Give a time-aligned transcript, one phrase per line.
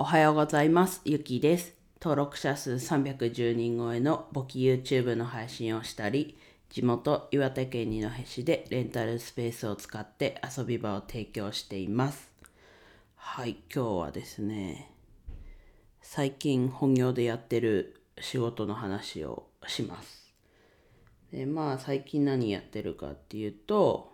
[0.00, 1.02] おはようございます。
[1.04, 1.74] ゆきです。
[2.00, 6.38] 登録者数310人超えの簿記 YouTube の配信をしたり、
[6.70, 12.32] 地元岩手県二戸市でレンタルスペースを使って遊び場を提供しています。
[13.14, 14.90] はい、今日はですね、
[16.00, 20.32] 最近本業でやってる仕事の話をします。
[21.30, 24.10] でまあ最近何やってるかっていうと、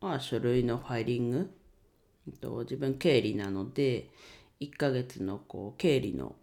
[0.00, 1.50] まあ書類のファイリング、
[2.42, 4.10] 自分経理なので、
[4.60, 6.34] 1ヶ月のこう経理の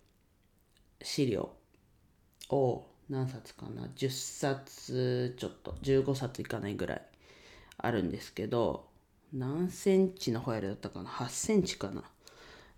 [1.02, 1.52] 資料
[2.50, 5.76] を何冊かな？10冊ちょっと。
[5.84, 7.02] 15冊いかないぐらい
[7.78, 8.88] あるんですけど
[9.34, 12.04] 何センチのファイルだったかな？8センチかな？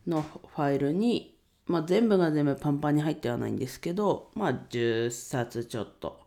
[0.07, 6.19] のファイルに、まあ、全部が全部パンパンに入ってはないんですけどまあ10冊ちょっと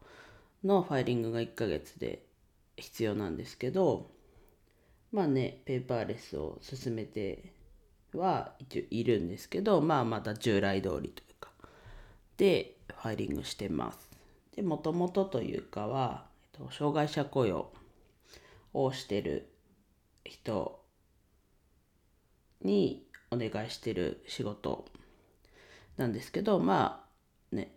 [0.64, 2.24] のファイリングが1ヶ月で
[2.76, 4.10] 必要なんですけど
[5.12, 7.52] まあねペーパーレスを進めて
[8.18, 11.50] は一応いるんですけどまあまた従来通りというか。
[12.36, 14.10] でファイリングしてます。
[14.54, 17.72] でもともとというかは、えっと、障害者雇用
[18.74, 19.48] をしてる
[20.24, 20.84] 人
[22.62, 24.86] にお願いしてる仕事
[25.96, 27.04] なんですけどま
[27.52, 27.76] あね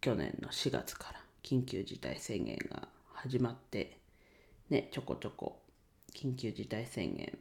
[0.00, 3.98] 去年の4月から緊急事態宣言が始まって
[4.70, 5.60] ねちょこちょこ
[6.14, 7.38] 緊急事態宣言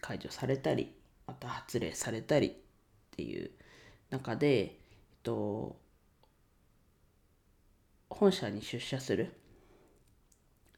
[0.00, 0.94] 解除されたり
[1.26, 2.52] また発令されたりっ
[3.16, 3.50] ていう
[4.10, 4.70] 中で、えっ
[5.22, 5.76] と、
[8.10, 9.32] 本社に出社する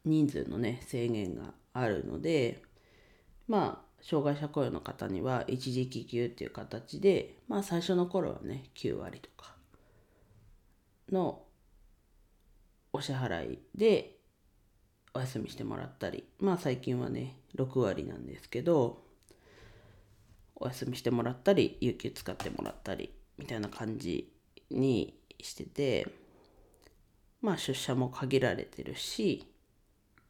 [0.04, 2.62] 人数のね制限があるので
[3.48, 9.54] まあ障害者雇用の方には一時帰給っていう形でまあ最初の頃はね9割とか
[11.10, 11.42] の
[12.92, 14.16] お支払いで
[15.12, 19.05] お休みしてもらったりまあ最近はね6割なんですけど
[20.56, 24.32] お休みしてもらったり有給使ってもらったりみたいな感じ
[24.70, 26.08] にしてて
[27.42, 29.46] まあ出社も限られてるし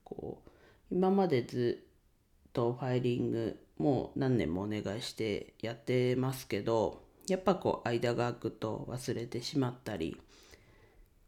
[0.04, 0.50] こう
[0.94, 1.84] 今までず
[2.48, 10.20] っとファイリングもう何年もお願いしてやってますけどやっぱこう間が空くと忘れてしまったり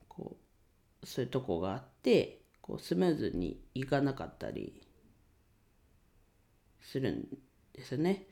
[0.08, 0.36] こ
[1.02, 4.82] うそういうとこがあってこうスムーズにいかなかったり
[6.80, 7.28] するん
[7.74, 8.26] ですよね。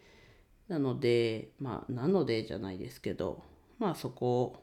[0.69, 3.43] なので、まあ、なのでじゃないですけど、
[3.78, 4.62] まあそこを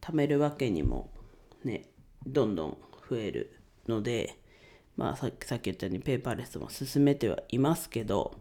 [0.00, 1.10] 貯めるわけにも
[1.64, 1.88] ね、
[2.24, 2.78] どんどん
[3.10, 4.38] 増えるので、
[4.96, 8.34] まあさっきさっき言ったようにペーパーレスも進めてはいますけど、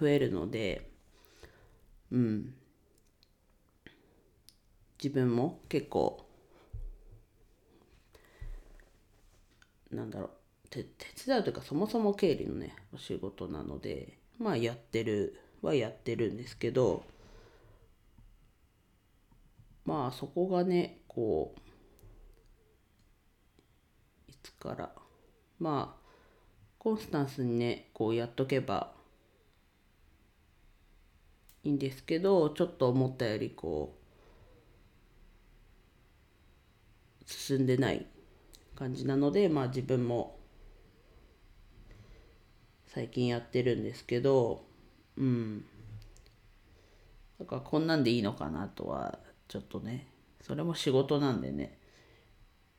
[0.00, 0.90] 増えるので、
[2.10, 2.54] うん。
[5.02, 6.28] 自分も結構、
[9.90, 10.30] なんだろう、
[10.70, 17.04] 手手伝うというかそもそも経理のね、お仕事なので、まあやってるはやってるんですけど
[19.84, 21.60] まあそこがねこう
[24.30, 24.90] いつから
[25.60, 26.02] まあ
[26.78, 28.92] コンスタンスにねこうやっとけば
[31.62, 33.96] いいんですけどちょっと思ったよりこ
[37.24, 38.06] う進んでない
[38.74, 40.41] 感じなのでまあ自分も
[42.94, 44.66] 最近やってるんですけど
[45.16, 45.64] うん。
[47.40, 50.08] だからこんなんでいいのかなとはちょっとね
[50.42, 51.78] それも仕事なんでね。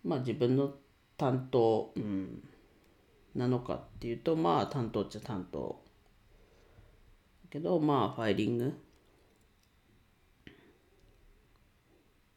[0.04, 0.74] まあ自分の
[1.18, 2.44] 担当、うん、
[3.34, 5.82] なのかっていうとまあ担当っちゃ担当。
[7.46, 8.74] だけどまあファイリング。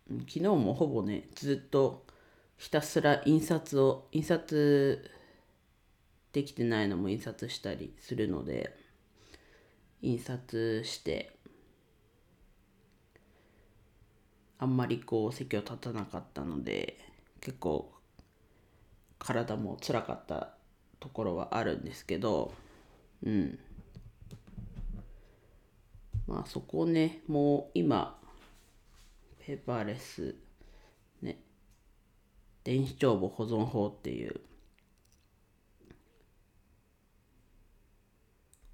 [0.08, 2.06] 昨日もほぼねずっと
[2.56, 5.10] ひたすら印刷を印刷
[6.36, 8.76] できてないのも印刷したりするので
[10.02, 11.34] 印刷して
[14.58, 16.98] あんまりこう席を立たなかったので
[17.40, 17.90] 結構
[19.18, 20.50] 体も辛かった
[21.00, 22.52] ところはあるんですけど
[23.24, 23.58] うん。
[26.26, 28.18] まあそこをねもう今
[29.38, 30.34] ペーパーレス
[31.22, 31.38] ね
[32.62, 34.38] 電子帳簿保存法っていう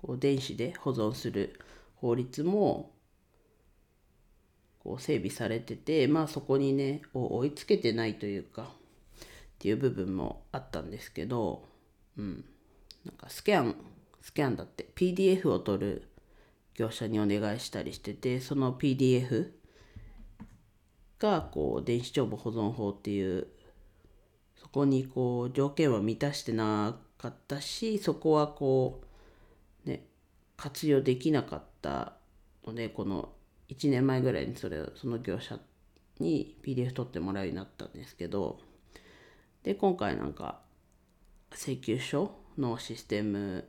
[0.03, 1.59] こう電子で保存する
[1.97, 2.93] 法律も
[4.81, 8.67] こう整備されててまあそこにね追いつけてないというかっ
[9.59, 11.65] ていう部分もあったんですけど
[12.19, 12.45] うん。
[13.05, 13.77] なんかスキャン
[14.21, 16.09] スキャンだって PDF を取る
[16.75, 19.51] 業者にお願いしたりしててその PDF
[21.19, 23.49] がこう電子帳簿保存法っていう
[24.57, 29.07] そこにこう条件は満たしてなかったしそこはこう
[30.63, 32.13] 活用できなかった
[32.65, 33.31] のでこの
[33.69, 35.59] 1年前ぐらいにそれをその業者
[36.21, 38.61] に PDF 取ってもらうようになったんですけど
[39.65, 40.61] で今回なんか
[41.53, 43.65] 請求書のシステム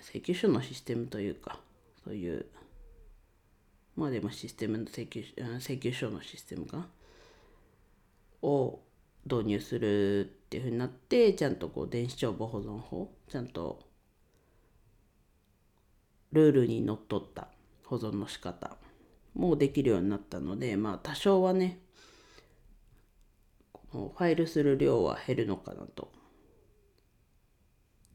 [0.00, 1.60] 請求書のシステムというか
[2.04, 2.46] そういう
[3.96, 5.22] まあでもシステムの請求
[5.60, 6.86] 請求書のシステムか
[8.40, 8.80] を
[9.24, 13.80] 導入するっていうふうになってちゃんとこう電子帳簿保存法ちゃんと
[16.32, 17.48] ルールにのっとった
[17.84, 18.76] 保存の仕方
[19.34, 21.78] もできるようになったのでまあ多少はね
[23.92, 26.10] ファイルする量は減るのかなと。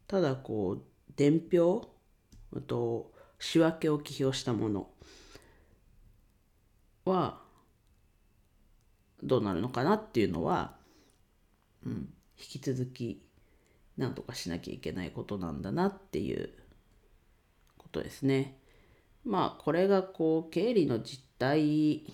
[0.07, 0.83] ただこう
[1.15, 1.87] 伝票
[2.65, 4.89] と仕分けを記表したもの
[7.05, 7.41] は
[9.21, 10.76] どうなるのかなっていうのは、
[11.85, 13.23] うん、引き続き
[13.97, 16.49] 何とかしなきゃいけないことなんだなっていう
[17.77, 18.59] ことですね。
[19.25, 22.05] まあこれがこう経理の実態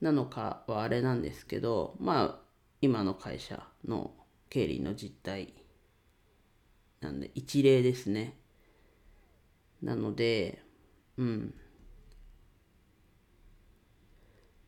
[0.00, 2.50] なのかはあれなんですけどまあ
[2.80, 4.12] 今の会社の
[4.48, 5.52] 経理の実態
[7.00, 8.36] なんで一例ですね。
[9.82, 10.62] なので
[11.16, 11.54] うん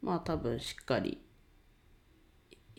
[0.03, 1.22] まあ多分しっかり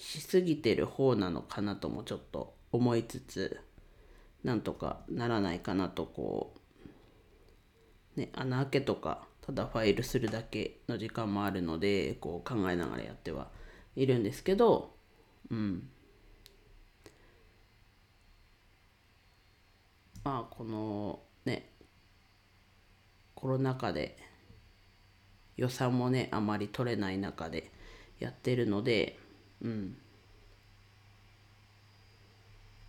[0.03, 3.61] しすぎてる方なのかなともちょっと思いつつ
[4.44, 6.53] なんとかならないかなとこ
[8.17, 13.47] うね穴開けとかただファイルするだけの時間もあるのでこう考えながらやっては
[13.95, 14.94] いるんですけど
[15.50, 15.88] うん。
[20.25, 21.69] まあこのね
[23.35, 24.17] コロナ禍で
[25.55, 27.71] 予算もねあまり取れない中で
[28.19, 29.17] やってるので
[29.63, 29.98] うん。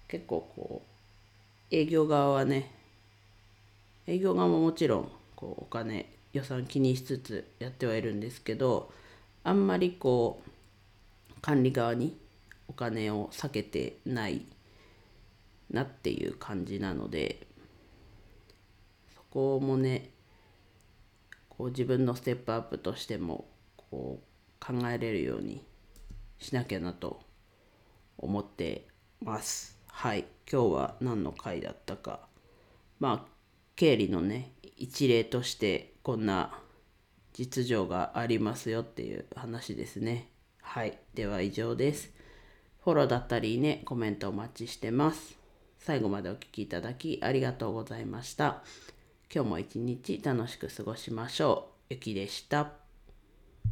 [0.08, 2.70] 結構こう営業側はね
[4.06, 8.92] 営業側ももちろんこうお金予算気にしつつやってはいるんですけど
[9.42, 12.16] あんまりこう管理側に
[12.68, 14.42] お金を避けてない
[15.70, 17.46] なっていう感じなので
[19.16, 20.10] そこもね
[21.48, 23.46] こう自分のステップアップとしても
[23.90, 25.60] こう考えれるように
[26.44, 27.20] しなきゃなと
[28.18, 28.86] 思って
[29.20, 29.78] ます。
[29.86, 30.26] はい。
[30.50, 32.28] 今日は何の回だったか。
[33.00, 33.34] まあ、
[33.76, 36.58] 経理のね、一例としてこんな
[37.32, 40.28] 実情がありますよっていう話ですね。
[40.60, 40.98] はい。
[41.14, 42.12] では以上です。
[42.84, 45.38] フォローだったりね、コメントお待ちしてます。
[45.78, 48.62] 最後までお聴きいただきありがとうございました。
[49.34, 51.94] 今日も一日楽しく過ごしましょう。
[51.94, 52.83] ゆきでした。